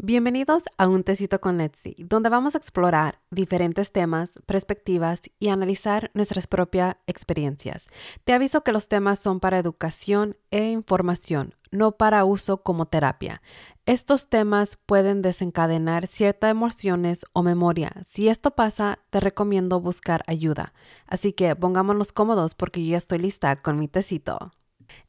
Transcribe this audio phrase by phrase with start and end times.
[0.00, 6.12] Bienvenidos a Un Tecito con Etsy, donde vamos a explorar diferentes temas, perspectivas y analizar
[6.14, 7.88] nuestras propias experiencias.
[8.22, 13.42] Te aviso que los temas son para educación e información, no para uso como terapia.
[13.86, 17.90] Estos temas pueden desencadenar ciertas emociones o memoria.
[18.06, 20.74] Si esto pasa, te recomiendo buscar ayuda.
[21.08, 24.52] Así que pongámonos cómodos porque yo ya estoy lista con mi tecito.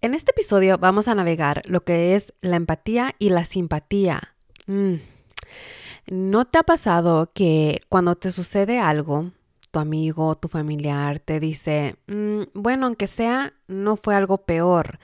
[0.00, 4.35] En este episodio vamos a navegar lo que es la empatía y la simpatía.
[4.66, 9.32] ¿No te ha pasado que cuando te sucede algo,
[9.70, 14.98] tu amigo, tu familiar te dice, mm, bueno, aunque sea, no fue algo peor?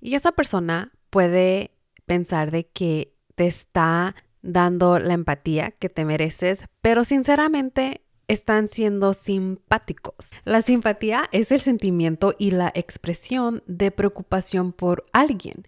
[0.00, 1.72] Y esa persona puede
[2.06, 9.14] pensar de que te está dando la empatía que te mereces, pero sinceramente están siendo
[9.14, 10.32] simpáticos.
[10.44, 15.64] La simpatía es el sentimiento y la expresión de preocupación por alguien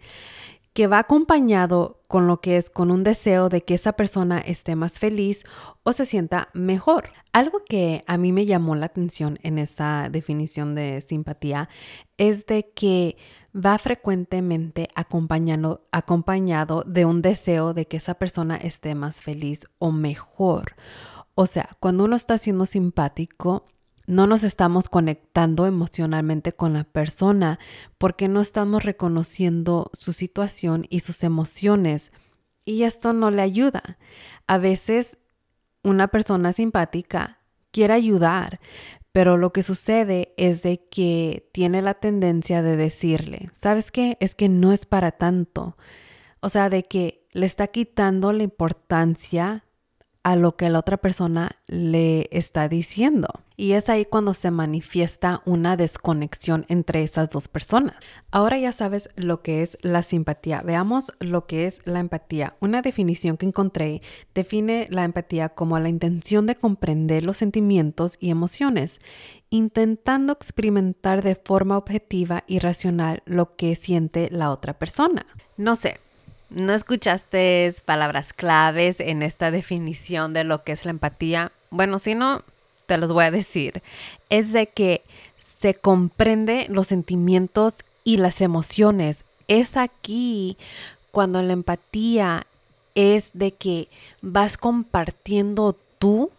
[0.72, 4.76] que va acompañado con lo que es con un deseo de que esa persona esté
[4.76, 5.44] más feliz
[5.82, 7.10] o se sienta mejor.
[7.32, 11.68] Algo que a mí me llamó la atención en esa definición de simpatía
[12.18, 13.16] es de que
[13.54, 19.90] va frecuentemente acompañado, acompañado de un deseo de que esa persona esté más feliz o
[19.92, 20.74] mejor.
[21.34, 23.64] O sea, cuando uno está siendo simpático,
[24.10, 27.60] no nos estamos conectando emocionalmente con la persona
[27.96, 32.10] porque no estamos reconociendo su situación y sus emociones
[32.64, 33.98] y esto no le ayuda.
[34.48, 35.16] A veces
[35.84, 37.38] una persona simpática
[37.70, 38.58] quiere ayudar,
[39.12, 44.16] pero lo que sucede es de que tiene la tendencia de decirle, ¿sabes qué?
[44.18, 45.76] Es que no es para tanto.
[46.40, 49.64] O sea, de que le está quitando la importancia
[50.22, 53.28] a lo que la otra persona le está diciendo.
[53.60, 57.94] Y es ahí cuando se manifiesta una desconexión entre esas dos personas.
[58.30, 60.62] Ahora ya sabes lo que es la simpatía.
[60.62, 62.54] Veamos lo que es la empatía.
[62.60, 64.00] Una definición que encontré
[64.34, 68.98] define la empatía como la intención de comprender los sentimientos y emociones,
[69.50, 75.26] intentando experimentar de forma objetiva y racional lo que siente la otra persona.
[75.58, 75.98] No sé,
[76.48, 81.52] ¿No escuchaste palabras claves en esta definición de lo que es la empatía?
[81.70, 82.42] Bueno, si no,
[82.90, 83.84] te los voy a decir.
[84.30, 85.04] Es de que
[85.38, 89.24] se comprende los sentimientos y las emociones.
[89.46, 90.56] Es aquí
[91.12, 92.48] cuando la empatía
[92.96, 93.88] es de que
[94.22, 96.32] vas compartiendo tú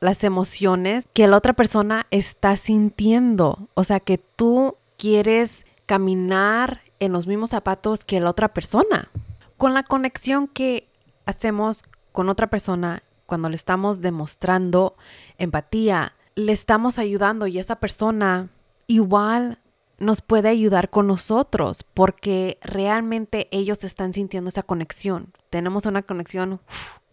[0.00, 3.68] las emociones que la otra persona está sintiendo.
[3.74, 9.10] O sea, que tú quieres caminar en los mismos zapatos que la otra persona
[9.58, 10.88] con la conexión que
[11.26, 13.02] hacemos con otra persona
[13.32, 14.94] cuando le estamos demostrando
[15.38, 18.50] empatía, le estamos ayudando y esa persona
[18.88, 19.58] igual
[19.96, 25.32] nos puede ayudar con nosotros porque realmente ellos están sintiendo esa conexión.
[25.48, 26.60] Tenemos una conexión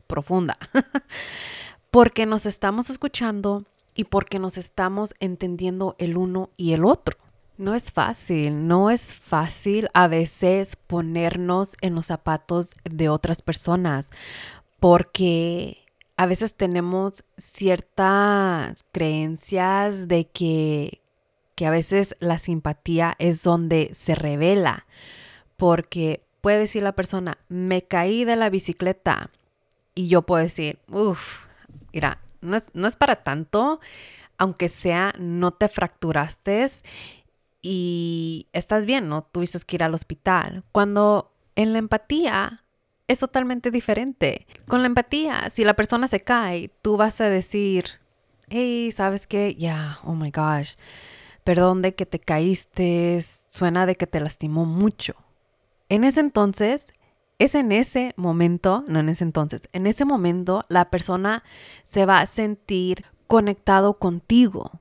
[0.08, 0.58] profunda
[1.90, 3.64] porque nos estamos escuchando
[3.96, 7.18] y porque nos estamos entendiendo el uno y el otro.
[7.56, 14.10] No es fácil, no es fácil a veces ponernos en los zapatos de otras personas
[14.82, 15.86] porque
[16.20, 21.02] a veces tenemos ciertas creencias de que,
[21.56, 24.86] que a veces la simpatía es donde se revela
[25.56, 29.30] porque puede decir la persona, me caí de la bicicleta
[29.96, 31.46] y yo puedo decir, uff,
[31.94, 33.80] mira, no es, no es para tanto,
[34.38, 36.70] aunque sea, no te fracturaste
[37.62, 40.66] y estás bien, no tuviste que ir al hospital.
[40.74, 42.66] Cuando en la empatía
[43.10, 44.46] es totalmente diferente.
[44.68, 47.86] Con la empatía, si la persona se cae, tú vas a decir,
[48.50, 49.56] hey, ¿sabes qué?
[49.56, 50.76] Ya, oh my gosh,
[51.44, 55.16] perdón de que te caíste, suena de que te lastimó mucho.
[55.90, 56.94] En ese entonces,
[57.40, 61.44] es en ese momento, no en ese entonces, en ese momento la persona
[61.86, 64.80] se va a sentir conectado contigo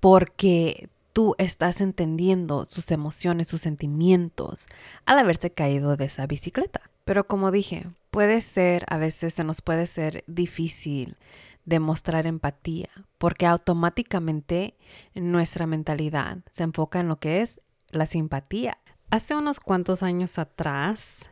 [0.00, 4.66] porque tú estás entendiendo sus emociones, sus sentimientos
[5.06, 6.89] al haberse caído de esa bicicleta.
[7.10, 11.16] Pero como dije, puede ser, a veces se nos puede ser difícil
[11.64, 14.76] demostrar empatía porque automáticamente
[15.16, 18.78] nuestra mentalidad se enfoca en lo que es la simpatía.
[19.10, 21.28] Hace unos cuantos años atrás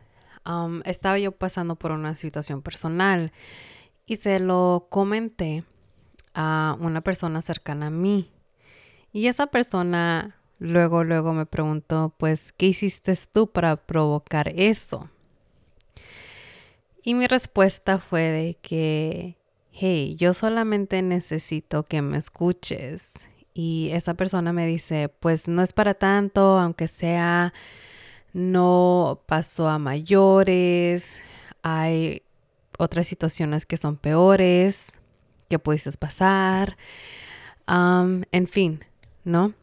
[0.83, 3.31] estaba yo pasando por una situación personal
[4.05, 5.63] y se lo comenté
[6.33, 8.33] a una persona cercana a mí
[9.13, 15.09] y esa persona luego, luego me preguntó, pues, ¿qué hiciste tú para provocar eso?
[17.09, 19.35] Y mi respuesta fue de que,
[19.71, 23.13] hey, yo solamente necesito que me escuches.
[23.51, 27.51] Y esa persona me dice, pues no es para tanto, aunque sea,
[28.31, 31.17] no pasó a mayores,
[31.63, 32.21] hay
[32.77, 34.91] otras situaciones que son peores,
[35.49, 36.77] que pudieses pasar,
[37.65, 38.81] en fin,
[39.23, 39.55] ¿no?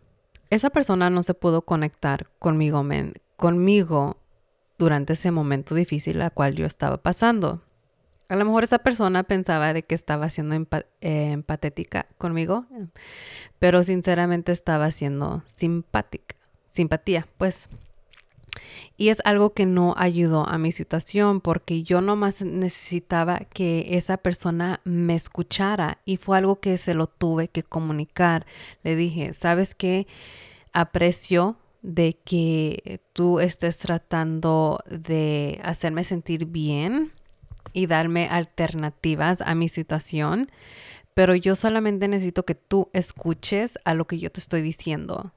[0.50, 2.84] Esa persona no se pudo conectar conmigo,
[3.37, 4.16] conmigo
[4.78, 7.62] durante ese momento difícil al cual yo estaba pasando.
[8.28, 12.67] A lo mejor esa persona pensaba de que estaba siendo eh, empatética conmigo,
[13.58, 16.34] pero sinceramente estaba siendo simpática,
[16.69, 17.69] simpatía, pues.
[18.96, 24.17] Y es algo que no ayudó a mi situación porque yo nomás necesitaba que esa
[24.17, 28.46] persona me escuchara y fue algo que se lo tuve que comunicar.
[28.82, 30.06] Le dije, ¿sabes qué?
[30.73, 37.12] Aprecio de que tú estés tratando de hacerme sentir bien
[37.72, 40.50] y darme alternativas a mi situación,
[41.14, 45.32] pero yo solamente necesito que tú escuches a lo que yo te estoy diciendo.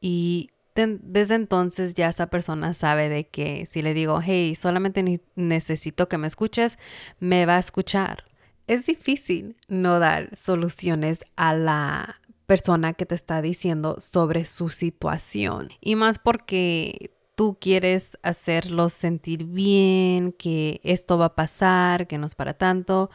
[0.00, 6.08] Y desde entonces ya esa persona sabe de que si le digo, hey, solamente necesito
[6.08, 6.78] que me escuches,
[7.20, 8.24] me va a escuchar.
[8.66, 15.70] Es difícil no dar soluciones a la persona que te está diciendo sobre su situación.
[15.80, 22.26] Y más porque tú quieres hacerlos sentir bien, que esto va a pasar, que no
[22.26, 23.10] es para tanto.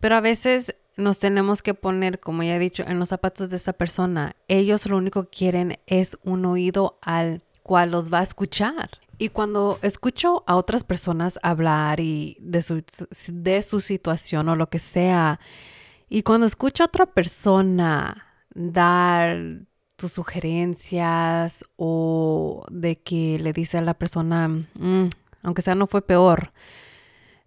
[0.00, 3.56] Pero a veces nos tenemos que poner, como ya he dicho, en los zapatos de
[3.56, 4.34] esa persona.
[4.48, 8.90] Ellos lo único que quieren es un oído al cual los va a escuchar.
[9.18, 12.84] Y cuando escucho a otras personas hablar y de su,
[13.28, 15.40] de su situación o lo que sea,
[16.08, 18.27] y cuando escucho a otra persona
[18.58, 19.62] dar
[19.96, 25.06] tus sugerencias o de que le dice a la persona, mm,
[25.42, 26.52] aunque sea no fue peor,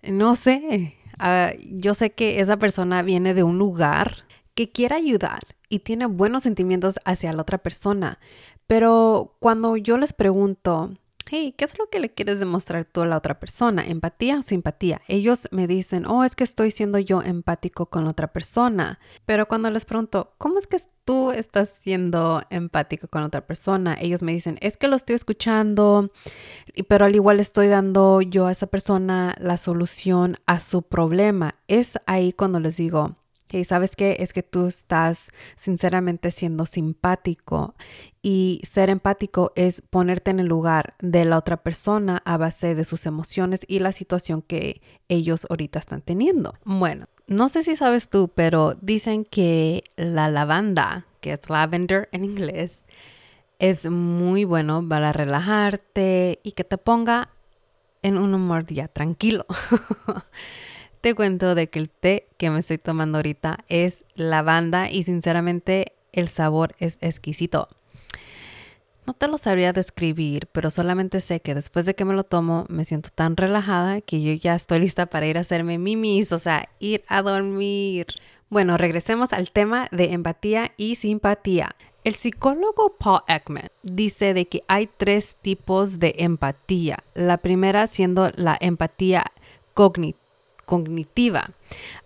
[0.03, 4.25] no sé, Ah, yo sé que esa persona viene de un lugar
[4.55, 8.17] que quiere ayudar y tiene buenos sentimientos hacia la otra persona.
[8.65, 10.97] Pero cuando yo les pregunto,
[11.29, 13.85] hey, ¿qué es lo que le quieres demostrar tú a la otra persona?
[13.85, 15.01] ¿Empatía o simpatía?
[15.07, 18.99] Ellos me dicen, oh, es que estoy siendo yo empático con la otra persona.
[19.25, 23.97] Pero cuando les pregunto, ¿cómo es que tú estás siendo empático con otra persona?
[23.99, 26.11] Ellos me dicen, es que lo estoy escuchando,
[26.87, 31.55] pero al igual estoy dando yo a esa persona la solución a su problema.
[31.67, 33.15] Es ahí cuando les digo,
[33.65, 34.17] ¿sabes qué?
[34.19, 37.75] Es que tú estás sinceramente siendo simpático
[38.21, 42.85] y ser empático es ponerte en el lugar de la otra persona a base de
[42.85, 46.55] sus emociones y la situación que ellos ahorita están teniendo.
[46.63, 52.25] Bueno, no sé si sabes tú, pero dicen que la lavanda, que es lavender en
[52.25, 52.85] inglés,
[53.59, 57.29] es muy bueno para relajarte y que te ponga
[58.01, 59.45] en un humor ya tranquilo.
[61.01, 65.93] te cuento de que el té que me estoy tomando ahorita es lavanda y sinceramente
[66.13, 67.67] el sabor es exquisito.
[69.07, 72.65] No te lo sabría describir, pero solamente sé que después de que me lo tomo
[72.69, 76.37] me siento tan relajada que yo ya estoy lista para ir a hacerme mimis, o
[76.37, 78.05] sea, ir a dormir.
[78.49, 81.75] Bueno, regresemos al tema de empatía y simpatía.
[82.03, 86.99] El psicólogo Paul Ekman dice de que hay tres tipos de empatía.
[87.15, 89.25] La primera siendo la empatía
[89.73, 90.20] cognitiva
[90.71, 91.51] cognitiva,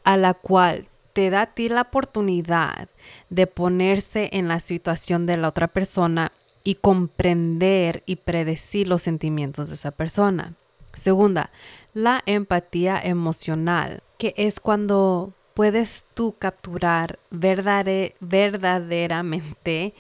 [0.04, 2.90] a la cual te da a ti la oportunidad
[3.30, 6.32] de ponerse en la situación de la otra persona
[6.64, 10.56] y comprender y predecir los sentimientos de esa persona.
[10.94, 11.52] Segunda,
[11.94, 19.94] la empatía emocional, que es cuando puedes tú capturar verdaderamente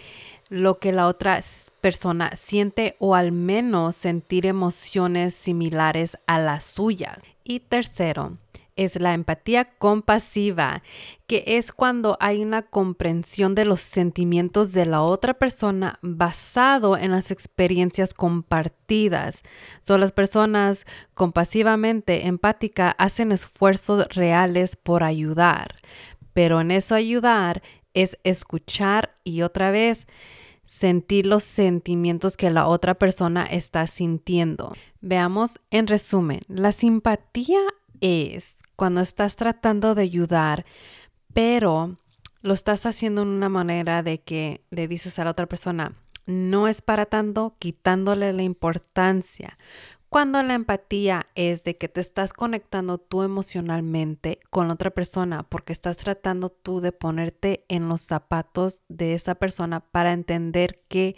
[0.49, 1.39] lo que la otra
[1.81, 7.19] persona siente o al menos sentir emociones similares a las suyas.
[7.47, 8.39] Y tercero,
[8.75, 10.81] es la empatía compasiva,
[11.27, 17.11] que es cuando hay una comprensión de los sentimientos de la otra persona basado en
[17.11, 19.43] las experiencias compartidas.
[19.83, 25.75] Son las personas compasivamente empáticas hacen esfuerzos reales por ayudar,
[26.33, 27.61] pero en eso ayudar
[27.93, 30.07] es escuchar y otra vez
[30.65, 34.73] sentir los sentimientos que la otra persona está sintiendo.
[35.01, 37.59] Veamos en resumen, la simpatía
[38.01, 40.65] es cuando estás tratando de ayudar,
[41.33, 41.97] pero
[42.41, 45.93] lo estás haciendo en una manera de que le dices a la otra persona,
[46.25, 49.57] no es para tanto, quitándole la importancia.
[50.09, 55.73] Cuando la empatía es de que te estás conectando tú emocionalmente con otra persona porque
[55.73, 61.15] estás tratando tú de ponerte en los zapatos de esa persona para entender qué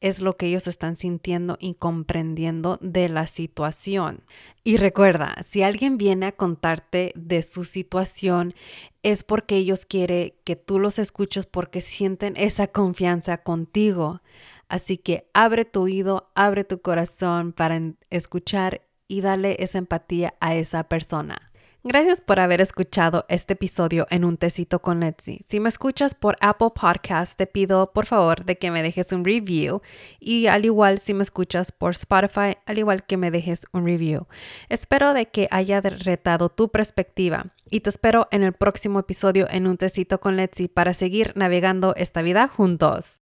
[0.00, 4.22] es lo que ellos están sintiendo y comprendiendo de la situación.
[4.66, 8.52] Y recuerda, si alguien viene a contarte de su situación,
[9.04, 14.22] es porque ellos quieren que tú los escuches porque sienten esa confianza contigo.
[14.66, 17.80] Así que abre tu oído, abre tu corazón para
[18.10, 21.52] escuchar y dale esa empatía a esa persona.
[21.84, 25.40] Gracias por haber escuchado este episodio en Un Tecito con Letzi.
[25.46, 29.24] Si me escuchas por Apple Podcast, te pido por favor de que me dejes un
[29.24, 29.82] review
[30.18, 34.26] y al igual si me escuchas por Spotify, al igual que me dejes un review.
[34.68, 39.66] Espero de que haya retado tu perspectiva y te espero en el próximo episodio en
[39.66, 43.22] Un Tecito con Letzi para seguir navegando esta vida juntos.